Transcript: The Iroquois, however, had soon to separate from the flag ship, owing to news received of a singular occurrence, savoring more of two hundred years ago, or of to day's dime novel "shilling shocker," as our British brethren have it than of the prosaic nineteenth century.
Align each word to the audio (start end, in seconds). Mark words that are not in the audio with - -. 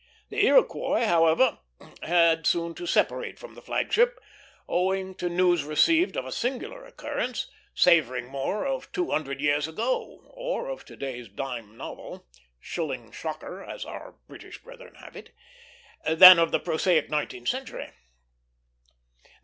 The 0.29 0.43
Iroquois, 0.43 1.05
however, 1.05 1.59
had 2.01 2.47
soon 2.47 2.73
to 2.73 2.87
separate 2.87 3.37
from 3.37 3.53
the 3.53 3.61
flag 3.61 3.93
ship, 3.93 4.19
owing 4.67 5.13
to 5.13 5.29
news 5.29 5.63
received 5.63 6.17
of 6.17 6.25
a 6.25 6.31
singular 6.31 6.83
occurrence, 6.83 7.51
savoring 7.75 8.25
more 8.25 8.65
of 8.65 8.91
two 8.91 9.11
hundred 9.11 9.41
years 9.41 9.67
ago, 9.67 10.23
or 10.31 10.69
of 10.69 10.85
to 10.85 10.95
day's 10.97 11.29
dime 11.29 11.77
novel 11.77 12.25
"shilling 12.59 13.11
shocker," 13.11 13.63
as 13.63 13.85
our 13.85 14.15
British 14.27 14.57
brethren 14.63 14.95
have 14.95 15.15
it 15.15 15.35
than 16.03 16.39
of 16.39 16.49
the 16.51 16.59
prosaic 16.59 17.11
nineteenth 17.11 17.49
century. 17.49 17.91